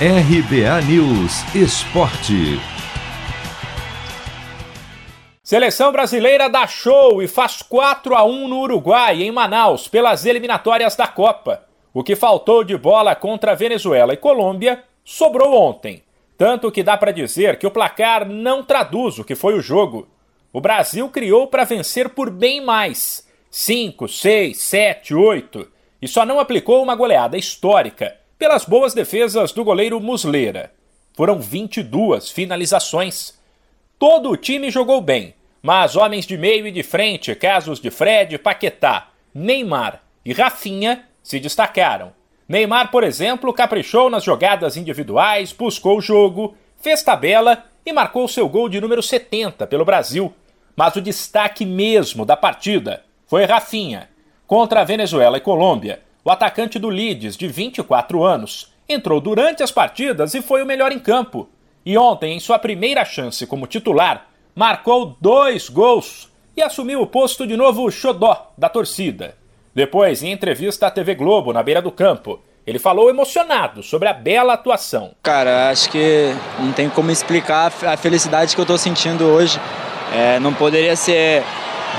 RBA 0.00 0.82
News 0.88 1.54
Esporte. 1.54 2.58
Seleção 5.40 5.92
brasileira 5.92 6.48
dá 6.48 6.66
show 6.66 7.22
e 7.22 7.28
faz 7.28 7.62
4 7.62 8.16
a 8.16 8.24
1 8.24 8.48
no 8.48 8.58
Uruguai, 8.58 9.22
em 9.22 9.30
Manaus, 9.30 9.86
pelas 9.86 10.26
eliminatórias 10.26 10.96
da 10.96 11.06
Copa. 11.06 11.62
O 11.92 12.02
que 12.02 12.16
faltou 12.16 12.64
de 12.64 12.76
bola 12.76 13.14
contra 13.14 13.54
Venezuela 13.54 14.12
e 14.12 14.16
Colômbia 14.16 14.82
sobrou 15.04 15.54
ontem. 15.54 16.02
Tanto 16.36 16.72
que 16.72 16.82
dá 16.82 16.96
para 16.96 17.12
dizer 17.12 17.56
que 17.56 17.66
o 17.66 17.70
placar 17.70 18.28
não 18.28 18.64
traduz 18.64 19.20
o 19.20 19.24
que 19.24 19.36
foi 19.36 19.54
o 19.54 19.62
jogo. 19.62 20.08
O 20.52 20.60
Brasil 20.60 21.08
criou 21.08 21.46
para 21.46 21.62
vencer 21.62 22.08
por 22.08 22.30
bem 22.30 22.60
mais 22.60 23.28
5, 23.48 24.08
6, 24.08 24.58
7, 24.58 25.14
8 25.14 25.70
e 26.02 26.08
só 26.08 26.26
não 26.26 26.40
aplicou 26.40 26.82
uma 26.82 26.96
goleada 26.96 27.38
histórica 27.38 28.23
pelas 28.44 28.66
boas 28.66 28.92
defesas 28.92 29.52
do 29.52 29.64
goleiro 29.64 29.98
Musleira. 29.98 30.70
Foram 31.14 31.40
22 31.40 32.30
finalizações. 32.30 33.32
Todo 33.98 34.28
o 34.28 34.36
time 34.36 34.70
jogou 34.70 35.00
bem, 35.00 35.34
mas 35.62 35.96
homens 35.96 36.26
de 36.26 36.36
meio 36.36 36.66
e 36.66 36.70
de 36.70 36.82
frente, 36.82 37.34
casos 37.34 37.80
de 37.80 37.90
Fred, 37.90 38.36
Paquetá, 38.36 39.08
Neymar 39.32 40.02
e 40.22 40.34
Rafinha, 40.34 41.06
se 41.22 41.40
destacaram. 41.40 42.12
Neymar, 42.46 42.90
por 42.90 43.02
exemplo, 43.02 43.50
caprichou 43.50 44.10
nas 44.10 44.22
jogadas 44.22 44.76
individuais, 44.76 45.50
buscou 45.50 45.96
o 45.96 46.02
jogo, 46.02 46.54
fez 46.82 47.02
tabela 47.02 47.64
e 47.86 47.94
marcou 47.94 48.28
seu 48.28 48.46
gol 48.46 48.68
de 48.68 48.78
número 48.78 49.02
70 49.02 49.66
pelo 49.66 49.86
Brasil. 49.86 50.34
Mas 50.76 50.94
o 50.96 51.00
destaque 51.00 51.64
mesmo 51.64 52.26
da 52.26 52.36
partida 52.36 53.04
foi 53.26 53.46
Rafinha. 53.46 54.10
Contra 54.46 54.82
a 54.82 54.84
Venezuela 54.84 55.38
e 55.38 55.40
Colômbia, 55.40 56.02
o 56.24 56.30
atacante 56.30 56.78
do 56.78 56.88
Leeds, 56.88 57.36
de 57.36 57.46
24 57.46 58.24
anos, 58.24 58.72
entrou 58.88 59.20
durante 59.20 59.62
as 59.62 59.70
partidas 59.70 60.32
e 60.34 60.40
foi 60.40 60.62
o 60.62 60.66
melhor 60.66 60.90
em 60.90 60.98
campo. 60.98 61.48
E 61.84 61.98
ontem, 61.98 62.34
em 62.34 62.40
sua 62.40 62.58
primeira 62.58 63.04
chance 63.04 63.46
como 63.46 63.66
titular, 63.66 64.26
marcou 64.54 65.16
dois 65.20 65.68
gols 65.68 66.30
e 66.56 66.62
assumiu 66.62 67.02
o 67.02 67.06
posto 67.06 67.46
de 67.46 67.56
novo 67.56 67.90
xodó 67.90 68.52
da 68.56 68.70
torcida. 68.70 69.36
Depois, 69.74 70.22
em 70.22 70.32
entrevista 70.32 70.86
à 70.86 70.90
TV 70.90 71.14
Globo, 71.14 71.52
na 71.52 71.62
beira 71.62 71.82
do 71.82 71.90
campo, 71.90 72.40
ele 72.66 72.78
falou 72.78 73.10
emocionado 73.10 73.82
sobre 73.82 74.08
a 74.08 74.14
bela 74.14 74.54
atuação. 74.54 75.10
Cara, 75.22 75.68
acho 75.68 75.90
que 75.90 76.34
não 76.58 76.72
tem 76.72 76.88
como 76.88 77.10
explicar 77.10 77.70
a 77.86 77.96
felicidade 77.98 78.54
que 78.54 78.60
eu 78.60 78.64
estou 78.64 78.78
sentindo 78.78 79.24
hoje. 79.24 79.60
É, 80.14 80.38
não 80.38 80.54
poderia 80.54 80.96
ser 80.96 81.42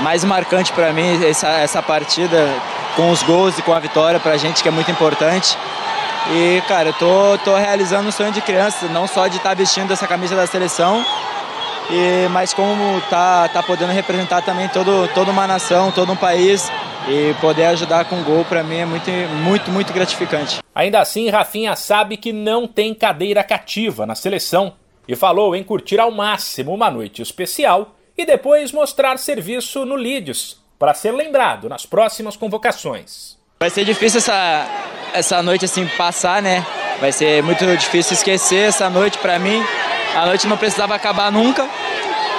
mais 0.00 0.24
marcante 0.24 0.72
para 0.72 0.92
mim 0.92 1.24
essa, 1.24 1.48
essa 1.60 1.82
partida 1.82 2.48
com 2.96 3.10
os 3.10 3.22
gols 3.22 3.58
e 3.58 3.62
com 3.62 3.72
a 3.72 3.78
vitória 3.78 4.18
para 4.18 4.32
a 4.32 4.36
gente 4.36 4.62
que 4.62 4.68
é 4.68 4.72
muito 4.72 4.90
importante. 4.90 5.56
E, 6.32 6.60
cara, 6.66 6.88
eu 6.88 6.92
tô, 6.94 7.38
tô 7.44 7.54
realizando 7.54 8.08
um 8.08 8.12
sonho 8.12 8.32
de 8.32 8.40
criança, 8.40 8.88
não 8.88 9.06
só 9.06 9.28
de 9.28 9.36
estar 9.36 9.50
tá 9.50 9.54
vestindo 9.54 9.92
essa 9.92 10.08
camisa 10.08 10.34
da 10.34 10.46
seleção, 10.46 11.04
e, 11.90 12.28
mas 12.30 12.52
como 12.52 13.00
tá, 13.02 13.48
tá 13.48 13.62
podendo 13.62 13.92
representar 13.92 14.42
também 14.42 14.68
todo, 14.68 15.08
toda 15.14 15.30
uma 15.30 15.46
nação, 15.46 15.92
todo 15.92 16.10
um 16.10 16.16
país 16.16 16.68
e 17.08 17.32
poder 17.40 17.66
ajudar 17.66 18.06
com 18.06 18.24
gol 18.24 18.44
para 18.44 18.64
mim 18.64 18.78
é 18.78 18.84
muito, 18.84 19.10
muito, 19.44 19.70
muito 19.70 19.92
gratificante. 19.92 20.60
Ainda 20.74 21.00
assim, 21.00 21.28
Rafinha 21.28 21.76
sabe 21.76 22.16
que 22.16 22.32
não 22.32 22.66
tem 22.66 22.92
cadeira 22.92 23.44
cativa 23.44 24.04
na 24.04 24.16
seleção 24.16 24.72
e 25.06 25.14
falou 25.14 25.54
em 25.54 25.62
curtir 25.62 26.00
ao 26.00 26.10
máximo 26.10 26.74
uma 26.74 26.90
noite 26.90 27.22
especial 27.22 27.94
e 28.18 28.26
depois 28.26 28.72
mostrar 28.72 29.16
serviço 29.18 29.84
no 29.84 29.94
Leeds, 29.94 30.56
para 30.78 30.94
ser 30.94 31.12
lembrado 31.12 31.68
nas 31.68 31.86
próximas 31.86 32.36
convocações. 32.36 33.36
Vai 33.60 33.70
ser 33.70 33.84
difícil 33.84 34.18
essa, 34.18 34.66
essa 35.14 35.42
noite 35.42 35.64
assim 35.64 35.86
passar, 35.96 36.42
né? 36.42 36.64
Vai 37.00 37.12
ser 37.12 37.42
muito 37.42 37.64
difícil 37.76 38.14
esquecer 38.14 38.68
essa 38.68 38.88
noite 38.90 39.18
para 39.18 39.38
mim. 39.38 39.62
A 40.14 40.26
noite 40.26 40.46
não 40.46 40.56
precisava 40.56 40.94
acabar 40.94 41.30
nunca, 41.30 41.66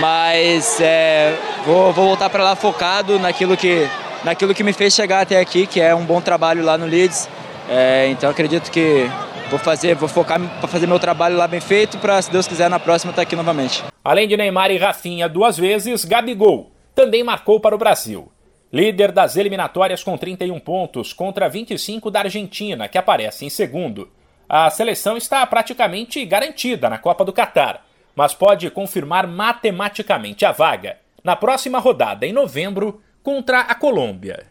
mas 0.00 0.80
é, 0.80 1.34
vou, 1.64 1.92
vou 1.92 2.06
voltar 2.06 2.30
para 2.30 2.42
lá 2.44 2.56
focado 2.56 3.18
naquilo 3.18 3.56
que, 3.56 3.88
naquilo 4.24 4.54
que 4.54 4.62
me 4.62 4.72
fez 4.72 4.94
chegar 4.94 5.22
até 5.22 5.38
aqui, 5.38 5.66
que 5.66 5.80
é 5.80 5.94
um 5.94 6.04
bom 6.04 6.20
trabalho 6.20 6.62
lá 6.62 6.76
no 6.76 6.86
Leeds. 6.86 7.28
É, 7.70 8.08
então 8.08 8.30
acredito 8.30 8.70
que 8.70 9.10
vou 9.50 9.58
fazer, 9.58 9.94
vou 9.94 10.08
focar 10.08 10.40
para 10.60 10.68
fazer 10.68 10.86
meu 10.86 10.98
trabalho 10.98 11.36
lá 11.36 11.46
bem 11.46 11.60
feito, 11.60 11.98
para 11.98 12.20
se 12.20 12.30
Deus 12.30 12.46
quiser 12.46 12.68
na 12.70 12.78
próxima 12.78 13.10
estar 13.10 13.22
tá 13.22 13.26
aqui 13.26 13.36
novamente. 13.36 13.84
Além 14.04 14.28
de 14.28 14.36
Neymar 14.36 14.70
e 14.70 14.78
Rafinha 14.78 15.28
duas 15.28 15.56
vezes, 15.56 16.04
Gabigol 16.04 16.77
também 16.98 17.22
marcou 17.22 17.60
para 17.60 17.76
o 17.76 17.78
Brasil. 17.78 18.28
Líder 18.72 19.12
das 19.12 19.36
eliminatórias 19.36 20.02
com 20.02 20.18
31 20.18 20.58
pontos 20.58 21.12
contra 21.12 21.48
25 21.48 22.10
da 22.10 22.22
Argentina, 22.22 22.88
que 22.88 22.98
aparece 22.98 23.46
em 23.46 23.48
segundo. 23.48 24.10
A 24.48 24.68
seleção 24.68 25.16
está 25.16 25.46
praticamente 25.46 26.24
garantida 26.24 26.90
na 26.90 26.98
Copa 26.98 27.24
do 27.24 27.32
Catar, 27.32 27.86
mas 28.16 28.34
pode 28.34 28.68
confirmar 28.68 29.28
matematicamente 29.28 30.44
a 30.44 30.50
vaga 30.50 30.98
na 31.22 31.36
próxima 31.36 31.78
rodada 31.78 32.26
em 32.26 32.32
novembro 32.32 33.00
contra 33.22 33.60
a 33.60 33.76
Colômbia. 33.76 34.48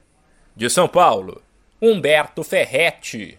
De 0.56 0.70
São 0.70 0.88
Paulo, 0.88 1.42
Humberto 1.82 2.46
Ferretti. 2.46 3.38